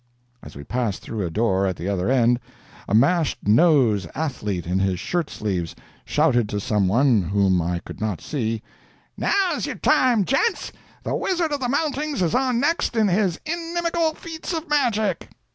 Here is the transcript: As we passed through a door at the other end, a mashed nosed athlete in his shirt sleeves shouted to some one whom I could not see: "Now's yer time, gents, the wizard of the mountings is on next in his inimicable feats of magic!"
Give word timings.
As 0.41 0.55
we 0.55 0.63
passed 0.63 1.03
through 1.03 1.23
a 1.23 1.29
door 1.29 1.67
at 1.67 1.75
the 1.75 1.87
other 1.87 2.09
end, 2.09 2.39
a 2.87 2.95
mashed 2.95 3.37
nosed 3.47 4.09
athlete 4.15 4.65
in 4.65 4.79
his 4.79 4.99
shirt 4.99 5.29
sleeves 5.29 5.75
shouted 6.05 6.49
to 6.49 6.59
some 6.59 6.87
one 6.87 7.21
whom 7.21 7.61
I 7.61 7.77
could 7.85 8.01
not 8.01 8.19
see: 8.19 8.63
"Now's 9.15 9.67
yer 9.67 9.75
time, 9.75 10.25
gents, 10.25 10.71
the 11.03 11.13
wizard 11.15 11.51
of 11.51 11.59
the 11.59 11.69
mountings 11.69 12.23
is 12.23 12.33
on 12.33 12.59
next 12.59 12.95
in 12.95 13.09
his 13.09 13.39
inimicable 13.45 14.15
feats 14.15 14.53
of 14.53 14.67
magic!" 14.67 15.29